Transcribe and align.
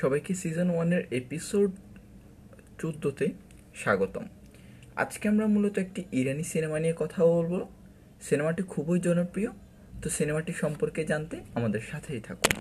সবাইকে 0.00 0.32
সিজন 0.34 0.68
ওয়ানের 0.70 1.02
এপিসোড 1.20 1.70
চোদ্দোতে 2.80 3.26
স্বাগতম। 3.74 4.24
আজকে 4.96 5.24
আমরা 5.28 5.46
মূলত 5.46 5.74
একটি 5.78 6.00
ইরানি 6.12 6.44
সিনেমা 6.52 6.78
নিয়ে 6.80 6.94
কথা 6.98 7.20
বলব। 7.24 7.52
সিনেমাটি 8.28 8.62
খুবই 8.62 8.98
জনপ্রিয়, 9.06 9.50
তো 10.02 10.06
সিনেমাটি 10.10 10.52
সম্পর্কে 10.62 11.02
জানতে 11.04 11.36
আমাদের 11.54 11.82
সাথেই 11.90 12.20
থাকুন। 12.20 12.54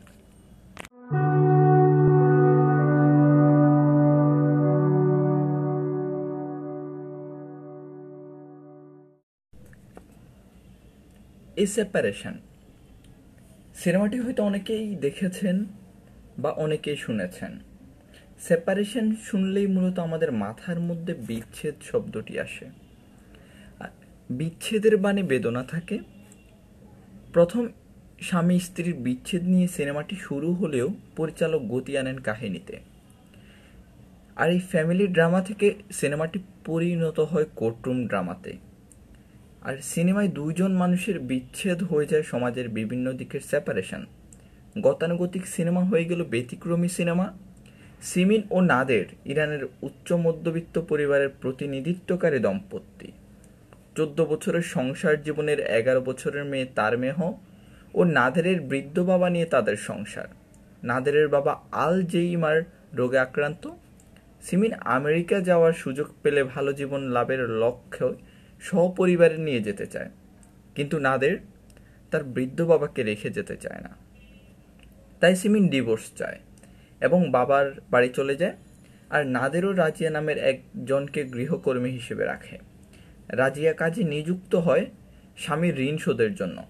এ 11.64 11.66
সেপারেশন 11.76 12.36
সিনেমাটি 13.82 14.18
হয়তো 14.20 14.42
অনেকেই 14.44 14.86
দেখেছেন 14.96 15.58
বা 16.42 16.52
অনেকেই 16.64 16.96
শুনেছেন। 16.96 17.52
সেপারেশন 18.40 19.06
শুনলেই 19.28 19.68
মূলত 19.68 19.98
আমাদের 20.00 20.32
মাথার 20.44 20.80
মধ্যে 20.80 21.14
বিচ্ছেদ 21.30 21.76
শব্দটি 21.84 22.34
আসে। 22.40 22.66
বিচ্ছেদের 24.30 24.96
বাণী 24.98 25.24
বেদনা 25.24 25.64
থাকে। 25.64 25.98
প্রথম 27.34 27.64
স্বামী 28.22 28.58
স্ত্রীর 28.60 28.96
বিচ্ছেদ 28.96 29.44
নিয়ে 29.44 29.68
সিনেমাটি 29.68 30.16
শুরু 30.16 30.50
হলেও 30.54 30.88
পরিচালক 31.16 31.62
গতি 31.74 31.98
আনেন 31.98 32.18
কাহিনীতে। 32.18 32.76
আর 34.36 34.50
এই 34.50 34.62
ফ্যামিলি 34.72 35.06
ড্রামা 35.08 35.42
থেকে 35.42 35.68
সিনেমাটি 35.92 36.40
পরিণত 36.66 37.18
হয় 37.32 37.48
কোর্টরুম 37.56 38.00
ড্রামাতে 38.08 38.52
আর 39.62 39.76
সিনেমায় 39.92 40.28
দুইজন 40.28 40.72
মানুষের 40.74 41.18
বিচ্ছেদ 41.20 41.80
হয়ে 41.84 42.10
যায় 42.12 42.24
সমাজের 42.24 42.68
বিভিন্ন 42.70 43.06
দিকের 43.12 43.42
সেপারেশন 43.52 44.02
গতানুগতিক 44.80 45.48
সিনেমা 45.48 45.84
হয়ে 45.84 46.06
গেল 46.06 46.24
ব্যতিক্রমী 46.24 46.88
সিনেমা। 46.88 47.38
সিমিন 48.02 48.42
ও 48.52 48.62
নাদের 48.62 49.06
ইরানের 49.26 49.68
উচ্চ 49.82 50.14
মধ্যবিত্ত 50.14 50.80
পরিবারের 50.80 51.30
প্রতিনিধিত্বকারী 51.42 52.40
দম্পতি। 52.40 53.12
চোদ্দ 53.96 54.26
বছরের 54.26 54.62
সংসার 54.62 55.22
জীবনের 55.22 55.60
এগারো 55.60 56.02
বছরের 56.02 56.46
মেয়ে 56.46 56.66
তার 56.76 56.98
মেহ 56.98 57.34
ও 57.94 58.04
নাদেরের 58.04 58.62
বৃদ্ধ 58.62 59.00
বাবা 59.00 59.30
নিয়ে 59.30 59.46
তাদের 59.46 59.78
সংসার। 59.78 60.28
নাদেরের 60.84 61.28
বাবা 61.28 61.60
আল 61.72 62.04
জেইমার 62.04 62.64
রোগে 62.94 63.18
আক্রান্ত। 63.18 63.70
সিমিন 64.42 64.74
আমেরিকা 64.74 65.40
যাওয়ার 65.40 65.74
সুযোগ 65.74 66.08
পেলে 66.24 66.44
ভালো 66.44 66.74
জীবন 66.74 67.02
লাভের 67.02 67.50
লক্ষ্যে 67.50 68.10
সপরিবারে 68.62 69.38
নিয়ে 69.38 69.62
যেতে 69.62 69.86
চায়। 69.86 70.10
কিন্তু 70.76 71.00
নাদের 71.00 71.38
তার 72.12 72.24
বৃদ্ধ 72.24 72.62
বাবাকে 72.62 73.04
রেখে 73.04 73.30
যেতে 73.30 73.58
চায় 73.58 73.82
না। 73.82 74.11
তাই 75.22 75.36
সিমিন 75.36 75.70
ডিভোর্স 75.70 76.06
চায় 76.18 76.40
এবং 77.02 77.32
বাবার 77.32 77.72
বাড়ি 77.92 78.10
চলে 78.10 78.36
যায় 78.36 78.56
আর 79.10 79.28
নাদেরও 79.28 79.72
রাজিয়া 79.72 80.12
নামের 80.12 80.38
একজনকে 80.38 81.24
গৃহকর্মী 81.24 81.90
হিসেবে 81.90 82.26
রাখে। 82.26 82.58
রাজিয়া 83.30 83.74
কাজে 83.74 84.04
নিযুক্ত 84.04 84.56
হয় 84.56 84.86
স্বামীর 85.38 85.80
ঋণ 85.80 85.98
শোধের 85.98 86.36
জন্য। 86.36 86.64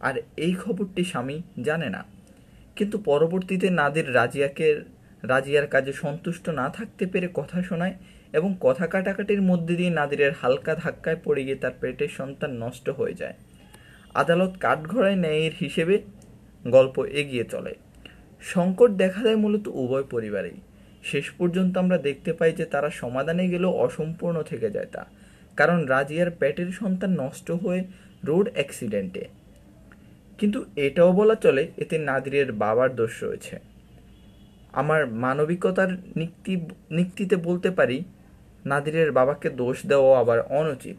আর 0.00 0.14
এই 0.36 0.54
খবরটি 0.54 1.04
স্বামী 1.04 1.42
জানে 1.62 1.88
না। 1.90 2.04
কিন্তু 2.76 2.98
পরবর্তীতে 2.98 3.70
নাদের 3.70 4.14
রাজিয়াকে, 4.14 4.80
রাজিয়ার 5.22 5.66
কাজে 5.66 5.92
সন্তুষ্ট 5.92 6.48
না 6.48 6.68
থাকতে 6.68 7.06
পেরে 7.06 7.28
কথা 7.34 7.62
শোনায় 7.62 7.94
এবং 8.32 8.56
কথা 8.60 8.86
কাটাকাটির 8.86 9.42
মধ্যে 9.42 9.76
দিয়ে 9.76 9.90
নাদিরের 9.90 10.32
হালকা 10.42 10.74
ধাক্কায় 10.74 11.16
পড়ে 11.24 11.44
গিয়ে 11.44 11.56
তার 11.56 11.72
পেটের 11.80 12.08
সন্তান 12.08 12.50
নষ্ট 12.50 12.90
হয়ে 12.90 13.14
যায়। 13.14 13.34
আদালত 14.14 14.52
কাঠঘড়ায় 14.60 15.16
ন্যায়ের 15.16 15.52
হিসেবে 15.60 16.02
গল্প 16.66 16.98
এগিয়ে 16.98 17.44
চলে। 17.44 17.74
সংকট 18.42 18.90
দেখা 19.02 19.20
দেয় 19.22 19.36
মূলত 19.36 19.64
উভয় 19.82 20.06
পরিবারেই। 20.14 20.58
শেষ 21.02 21.26
পর্যন্ত 21.30 21.72
আমরা 21.78 21.98
দেখতে 21.98 22.30
পাই 22.32 22.52
যে 22.52 22.64
তারা 22.64 22.90
সমাধানে 22.90 23.44
গেলেও 23.48 23.72
অসম্পূর্ণ 23.84 24.36
থেকে 24.42 24.68
যায় 24.70 24.90
তা, 24.94 25.02
কারণ 25.56 25.78
রাজিয়ার 25.86 26.30
পেটের 26.40 26.70
সন্তান 26.72 27.10
নষ্ট 27.22 27.48
হয়ে 27.50 27.80
রোড 28.24 28.46
অ্যাক্সিডেন্টে। 28.54 29.24
কিন্তু 30.38 30.58
এটাও 30.76 31.12
বলা 31.12 31.34
চলে, 31.34 31.62
এতে 31.76 31.98
নাদিরের 31.98 32.48
বাবার 32.52 32.90
দোষ 32.96 33.14
রয়েছে। 33.22 33.56
আমার 34.72 35.00
মানবিকতার 35.06 35.90
নিক্তি, 36.16 36.54
নিক্তিতে 36.90 37.36
বলতে 37.36 37.70
পারি, 37.70 37.98
নাদিরের 38.66 39.10
বাবাকে 39.12 39.48
দোষ 39.50 39.76
দেওয়া 39.86 40.20
আবার 40.20 40.38
অনুচিত। 40.60 40.98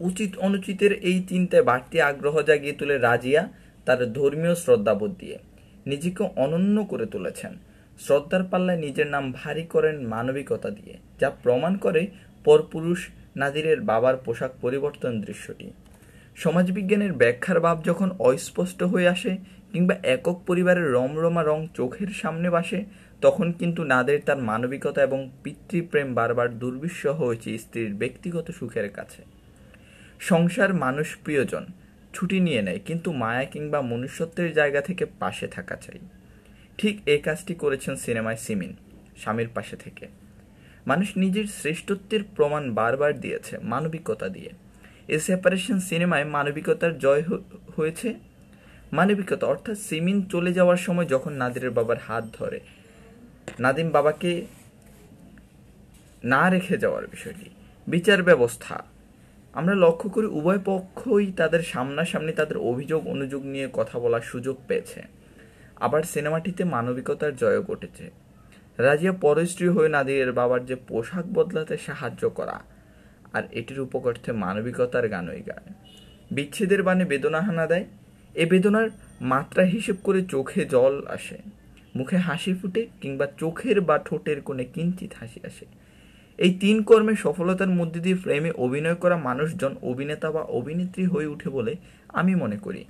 উচিত 0.00 0.30
অনুচিতের 0.38 0.92
এই 0.92 1.18
চিন্তায় 1.30 1.62
বাড়তি 1.62 1.96
আগ্রহ 2.00 2.34
জাগিয়ে 2.42 2.74
তুলে 2.74 2.98
রাজিয়া 2.98 3.42
তার 3.86 4.00
ধর্মীয় 4.12 4.54
শ্রদ্ধাবোধ 4.54 5.12
দিয়ে। 5.18 5.38
নিজেকে 5.86 6.22
অনন্য 6.36 6.76
করে 6.84 7.06
তুলেছেন। 7.06 7.52
শ্রদ্ধার 7.98 8.42
পাল্লায় 8.44 8.78
নিজের 8.78 9.06
নাম 9.06 9.24
ভারী 9.32 9.64
করেন 9.64 9.96
মানবিকতা 10.06 10.70
দিয়ে, 10.70 10.94
যা 11.20 11.28
প্রমাণ 11.42 11.72
করে 11.76 12.02
পরপুরুষ 12.44 13.00
নাদিরের 13.36 13.80
বাবার 13.80 14.16
পোশাক 14.16 14.52
পরিবর্তন 14.60 15.20
দৃশ্যটি। 15.20 15.66
সমাজবিজ্ঞানের 16.36 17.12
ব্যাখ্যার 17.12 17.60
ভাব 17.60 17.76
যখন 17.84 18.08
অস্পষ্ট 18.18 18.82
হয়ে 18.82 19.08
আসে 19.08 19.32
কিংবা 19.72 19.94
একক 20.02 20.36
পরিবারের 20.46 20.92
রমরমা 20.92 21.42
রং 21.42 21.58
চোখের 21.74 22.10
সামনে 22.12 22.50
বাসে 22.50 22.84
তখন 23.20 23.46
কিন্তু 23.52 23.80
নাদের 23.84 24.18
তার 24.26 24.38
মানবিকতা 24.42 25.00
এবং 25.02 25.20
পিতৃপ্রেম 25.42 26.08
বারবার 26.14 26.48
দুর্বিষহ 26.58 27.16
হয়েছে 27.22 27.50
স্ত্রীর 27.58 27.94
ব্যক্তিগত 27.94 28.46
সুখের 28.50 28.88
কাছে। 28.90 29.20
সংসার 30.20 30.70
মানুষ 30.74 31.08
প্রিয়জন 31.24 31.64
ছুটি 32.14 32.38
নিয়ে 32.40 32.62
নেয়, 32.62 32.80
কিন্তু 32.88 33.08
মায়া 33.12 33.44
কিংবা 33.44 33.78
মনুষ্যত্বের 33.82 34.48
জায়গা 34.52 34.80
থেকে 34.80 35.04
পাশে 35.22 35.46
থাকা 35.48 35.76
চাই। 35.76 36.00
ঠিক 36.78 36.94
এই 37.06 37.20
কাজটি 37.26 37.54
করেছেন 37.54 37.94
সিনেমায় 37.96 38.36
সিমিন, 38.36 38.72
স্বামীর 39.22 39.50
পাশে 39.54 39.76
থেকে। 39.76 40.04
মানুষ 40.86 41.08
নিজের 41.16 41.46
শ্রেষ্ঠত্বের 41.58 42.22
প্রমাণ 42.36 42.62
বারবার 42.74 43.12
দিয়েছে, 43.20 43.54
মানবিকতা 43.62 44.28
দিয়ে। 44.28 44.50
এ 45.08 45.16
সেপারেশন 45.18 45.78
সিনেমায় 45.80 46.24
মানবিকতার 46.24 46.92
জয় 46.98 47.22
হয়েছে? 47.76 48.08
মানবিকতা, 48.92 49.44
অর্থাৎ 49.46 49.76
সিমিন 49.78 50.18
চলে 50.22 50.50
যাওয়ার 50.52 50.76
সময় 50.76 51.06
যখন 51.06 51.32
নাদিরের 51.32 51.70
বাবার 51.70 51.98
হাত 51.98 52.24
ধরে। 52.38 52.58
নাদিম 53.60 53.88
বাবাকে 53.90 54.32
না 56.24 56.42
রেখে 56.50 56.76
যাওয়ার 56.78 57.04
বিষয়টি। 57.06 57.48
বিচার 57.86 58.20
ব্যবস্থা 58.22 58.74
আমরা 59.54 59.74
লক্ষ্য 59.74 60.08
করি 60.08 60.26
উভয় 60.38 60.60
পক্ষই 60.64 61.26
তাদের 61.32 61.62
সামনাসামনি 61.62 62.32
তাদের 62.32 62.58
অভিযোগ, 62.70 63.00
অনুযোগ 63.06 63.42
নিয়ে 63.44 63.68
কথা 63.72 63.96
বলার 63.98 64.20
সুযোগ 64.20 64.56
পেয়েছে। 64.68 65.00
আবার 65.76 66.02
সিনেমাটিতে 66.02 66.62
মানবিকতার 66.64 67.36
জয় 67.36 67.60
ঘটেছে। 67.62 68.10
রাজিয়া 68.78 69.12
পরস্ত্রী 69.12 69.68
হয়ে 69.68 69.88
নাদিরের 69.88 70.32
বাবার 70.32 70.66
যে 70.66 70.76
পোশাক 70.88 71.24
বদলাতে 71.32 71.74
সাহায্য 71.76 72.22
করা, 72.30 72.56
আর 73.32 73.42
এটির 73.52 73.80
উপকর্থে 73.80 74.30
মানবিকতার 74.32 75.08
গানই 75.08 75.42
গায়। 75.42 75.68
বিচ্ছেদের 76.30 76.82
বাণী 76.82 77.04
বেদনা 77.04 77.40
হানা 77.40 77.66
দেয়। 77.66 77.86
এ 78.34 78.44
বেদনার 78.46 78.88
মাত্রা 79.20 79.62
হিসেব 79.64 79.96
করে 80.02 80.20
চোখে 80.24 80.64
জল 80.64 80.94
আসে। 81.06 81.38
মুখে 81.96 82.16
হাসি 82.16 82.52
ফুটে 82.54 82.82
কিংবা 83.00 83.26
চোখের 83.38 83.80
বা 83.80 83.96
ঠোঁটের 83.98 84.38
কোণে 84.40 84.64
কিঞ্চিত 84.64 85.12
হাসি 85.20 85.40
আসে। 85.46 85.66
এই 86.38 86.52
তিন 86.60 86.76
কর্মে 86.82 87.14
সফলতার 87.16 87.68
মধ্যে 87.68 88.00
দিয়ে 88.00 88.16
ফ্রেমে 88.16 88.50
অভিনয় 88.56 88.94
করা 88.94 89.16
মানুষজন 89.16 89.72
অভিনেতা 89.82 90.28
বা 90.30 90.42
অভিনেত্রী 90.42 91.04
হয়ে 91.06 91.26
উঠে 91.26 91.48
বলে 91.50 91.72
আমি 92.08 92.34
মনে 92.34 92.56
করি। 92.56 92.84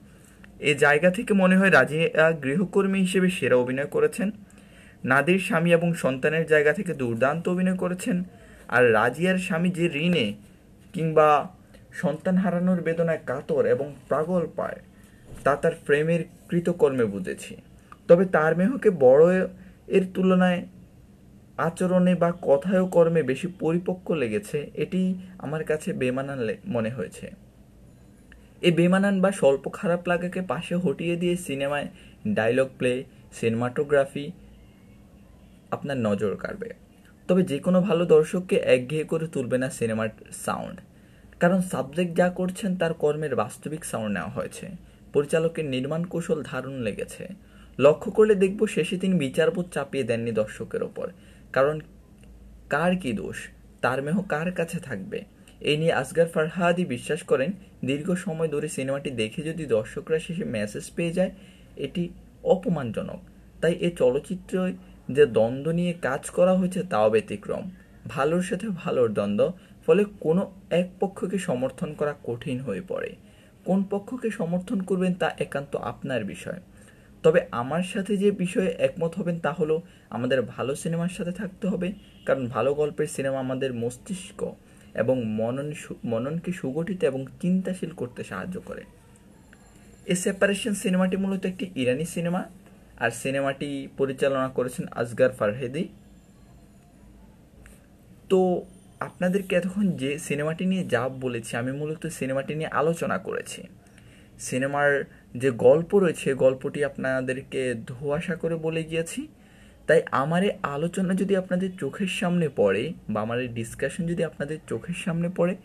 এ 0.61 0.73
জায়গা 0.75 1.11
থেকে 1.11 1.33
মনে 1.35 1.57
হয় 1.57 1.71
রাজিয়া 1.71 2.31
গৃহকর্মী 2.45 2.99
হিসেবে 3.01 3.29
সেরা 3.31 3.57
অভিনয় 3.57 3.87
করেছেন। 3.87 4.31
নাদির 5.05 5.39
স্বামী 5.39 5.71
এবং 5.73 5.89
সন্তানের 5.95 6.47
জায়গা 6.47 6.73
থেকে 6.73 6.95
দুর্দান্ত 6.95 7.49
অভিনয় 7.49 7.77
করেছেন। 7.77 8.25
আর 8.69 8.93
রাজিয়ার 8.93 9.39
স্বামী 9.39 9.71
যে 9.71 9.87
ঋণে 10.07 10.27
কিংবা 10.95 11.29
সন্তান 11.93 12.37
হারানোর 12.37 12.81
বেদনায় 12.83 13.23
কাতর 13.27 13.67
এবং 13.67 13.87
পাগল 14.09 14.47
পায়, 14.57 14.79
তা 15.45 15.57
তার 15.57 15.75
ফ্রেমের 15.85 16.25
কৃতকর্মে 16.49 17.05
বুঝেছি। 17.05 17.57
তবে 18.09 18.25
তার 18.27 18.57
মেহকে 18.57 18.91
বড় 18.91 19.25
এর 19.97 20.05
তুলনায় 20.15 20.61
আচরণে 21.57 22.15
বা 22.15 22.33
কথায় 22.43 22.87
কর্মে 22.87 23.23
বেশি 23.23 23.47
পরিপক্ক 23.47 24.11
লেগেছে, 24.11 24.71
এটি 24.75 25.15
আমার 25.39 25.65
কাছে 25.65 25.93
বেমানান 25.93 26.49
মনে 26.67 26.91
হয়েছে। 26.91 27.31
এই 28.61 28.73
বেমানান 28.73 29.21
বা 29.21 29.33
স্বল্প 29.33 29.69
খারাপ 29.69 30.09
লাগাকে 30.09 30.43
পাশে 30.43 30.75
হটিয়ে 30.77 31.17
দিয়ে 31.17 31.37
সিনেমায় 31.37 31.89
ডায়লগ 32.29 32.69
প্লে, 32.79 33.05
সিনেমাটোগ্রাফি 33.33 34.33
আপনার 35.71 35.97
নজর 35.97 36.37
কাড়বে। 36.37 36.71
তবে 37.29 37.43
যে 37.43 37.59
কোনো 37.59 37.81
ভালো 37.81 38.05
দর্শককে 38.05 38.57
একঘেয়ে 38.57 39.05
করে 39.05 39.27
তুলবে 39.27 39.59
না 39.59 39.71
সিনেমার 39.71 40.09
সাউন্ড। 40.33 40.81
কারণ 41.41 41.61
সাবজেক্ট 41.61 42.17
যা 42.17 42.31
করছেন 42.31 42.77
তার 42.77 42.95
কর্মের 42.95 43.37
বাস্তবিক 43.37 43.85
সাউন্ড 43.85 44.15
নেওয়া 44.15 44.31
হয়েছে। 44.31 44.69
পরিচালকের 45.13 45.65
নির্মাণ 45.65 46.05
কৌশল 46.05 46.43
ধারণ 46.43 46.73
লেগেছে। 46.73 47.29
লক্ষ্য 47.79 48.13
করলে 48.13 48.35
দেখব 48.35 48.67
শেষে 48.67 48.97
তিনি 48.99 49.19
বিচারবোধ 49.19 49.71
চাপিয়ে 49.71 50.05
দেননি 50.05 50.33
দর্শকের 50.33 50.83
ওপর। 50.83 51.11
কারণ 51.53 51.81
কার 52.71 52.93
কি 52.97 53.13
দোষ? 53.13 53.39
তার 53.81 54.03
মেহ 54.03 54.17
কার 54.29 54.53
কাছে 54.53 54.79
থাকবে? 54.79 55.19
এই 55.61 55.77
নিয়ে 55.77 55.93
আসগার 55.93 56.27
ফারহাদি 56.27 56.85
বিশ্বাস 56.85 57.23
করেন, 57.23 57.53
দীর্ঘ 57.85 58.09
সময় 58.15 58.49
ধরে 58.49 58.69
সিনেমাটি 58.69 59.11
দেখে 59.11 59.43
যদি 59.43 59.67
দর্শকরা 59.67 60.19
শেষে 60.19 60.45
মেসেজ 60.45 60.91
পেয়ে 60.97 61.13
যায়, 61.13 61.31
এটি 61.77 62.03
অপমানজনক। 62.45 63.21
তাই 63.61 63.73
এ 63.73 63.89
চলচ্চিত্রে 63.99 64.73
যে 65.09 65.27
দ্বন্দ্ব 65.27 65.71
নিয়ে 65.71 65.93
কাজ 66.03 66.31
করা 66.31 66.55
হয়েছে 66.55 66.83
তাও 66.83 67.11
ব্যতিক্রম। 67.11 67.71
ভালোর 68.09 68.43
সাথে 68.43 68.67
ভালোর 68.69 69.13
দ্বন্দ্ব, 69.13 69.53
ফলে 69.87 70.05
কোনো 70.21 70.43
এক 70.71 70.89
পক্ষকে 71.01 71.39
সমর্থন 71.39 71.95
করা 71.95 72.15
কঠিন 72.25 72.61
হয়ে 72.61 72.83
পড়ে। 72.89 73.11
কোন 73.65 73.85
পক্ষকে 73.91 74.31
সমর্থন 74.31 74.79
করবেন 74.81 75.15
তা 75.15 75.29
একান্ত 75.39 75.77
আপনার 75.77 76.25
বিষয়। 76.25 76.61
তবে 77.25 77.41
আমার 77.61 77.85
সাথে 77.93 78.13
যে 78.23 78.29
বিষয়ে 78.43 78.71
একমত 78.87 79.13
হবেন 79.19 79.37
তা 79.45 79.53
হলো 79.53 79.77
আমাদের 80.17 80.39
ভালো 80.55 80.73
সিনেমার 80.83 81.13
সাথে 81.17 81.33
থাকতে 81.41 81.65
হবে, 81.73 81.89
কারণ 82.27 82.45
ভালো 82.47 82.71
গল্পের 82.81 83.09
সিনেমা 83.17 83.39
আমাদের 83.47 83.71
মস্তিষ্ক 83.83 84.41
এবং 85.03 85.17
মনন 85.41 85.69
মননকে 86.13 86.51
সুগঠিত 86.53 87.01
এবং 87.11 87.21
চিন্তাশীল 87.43 87.93
করতে 88.01 88.21
সাহায্য 88.31 88.57
করে। 88.69 88.83
এ 90.13 90.15
সেপারেশন 90.25 90.75
সিনেমাটি 90.83 91.17
মূলত 91.17 91.43
একটি 91.51 91.65
ইরানি 91.83 92.07
সিনেমা, 92.15 92.43
আর 93.03 93.11
সিনেমাটি 93.23 93.69
পরিচালনা 93.99 94.49
করেছেন 94.49 94.85
আজগার 95.01 95.31
ফারহেদি। 95.39 95.85
তো 98.31 98.41
আপনাদেরকে 99.09 99.53
এতক্ষণ 99.57 99.87
যে 100.03 100.11
সিনেমাটি 100.27 100.65
নিয়ে 100.71 100.85
যা 100.95 101.03
বলেছি, 101.25 101.53
আমি 101.61 101.73
মূলত 101.81 102.03
সিনেমাটি 102.19 102.53
নিয়ে 102.59 102.71
আলোচনা 102.81 103.17
করেছি। 103.19 103.61
সিনেমার 104.49 104.91
যে 105.37 105.51
গল্প 105.51 105.95
রয়েছে 105.95 106.35
গল্পটি 106.35 106.85
আপনাদেরকে 106.85 107.75
ধোয়াশা 107.87 108.37
করে 108.37 108.57
বলে 108.57 108.85
গিয়েছি। 108.85 109.29
তাই 109.87 110.03
আমার 110.11 110.45
এই 110.45 110.51
আলোচনা 110.63 111.15
যদি 111.15 111.37
আপনাদের 111.37 111.71
চোখের 111.79 112.07
সামনে 112.07 112.49
পড়ে 112.57 112.93
বা 113.11 113.21
আমার 113.21 113.41
এই 113.41 113.49
ডিসকাশন 113.49 114.07
যদি 114.07 114.25
আপনাদের 114.25 114.59
চোখের 114.69 114.95
সামনে 114.95 115.29
পড়ে, 115.37 115.57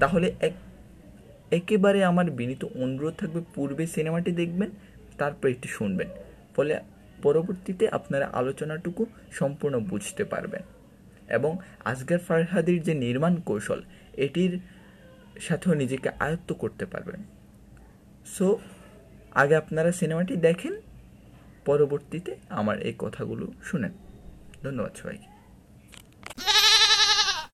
তাহলে 0.00 0.34
এক, 0.40 0.52
একেবারে 1.50 2.04
আমার 2.04 2.30
বিনীত 2.30 2.64
অনুরোধ 2.64 3.14
থাকবে, 3.18 3.40
পূর্বে 3.54 3.86
সিনেমাটি 3.86 4.32
দেখবেন, 4.32 4.70
তারপর 5.18 5.48
একটি 5.48 5.68
শুনবেন। 5.68 6.08
ফলে 6.56 6.80
পরবর্তীতে 7.22 7.88
আপনারা 7.88 8.30
আলোচনাটুকু 8.32 9.06
সম্পূর্ণ 9.32 9.78
বুঝতে 9.78 10.24
পারবেন। 10.24 10.62
এবং 11.28 11.58
আজগার 11.84 12.18
ফারহাদির 12.18 12.82
যে 12.82 12.94
নির্মাণ 12.94 13.36
কৌশল, 13.36 13.82
এটির 14.16 14.60
সাথেও 15.40 15.74
নিজেকে 15.74 16.08
আয়ত্ত 16.18 16.52
করতে 16.52 16.86
পারবেন। 16.86 17.22
সো 18.26 18.58
আগে 19.36 19.54
আপনারা 19.56 19.90
সিনেমাটি 19.92 20.34
দেখেন 20.36 20.74
পরবর্তীতে 21.64 22.32
আমার 22.50 22.76
এই 22.88 22.94
কথাগুলো 22.98 23.46
শুনেন। 23.62 23.92
ধন্যবাদ 24.64 24.92
সবাইকে। 24.96 25.35